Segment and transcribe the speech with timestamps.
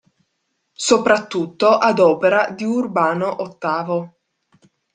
[0.87, 4.09] Soprattutto ad opera di Urbano VIII.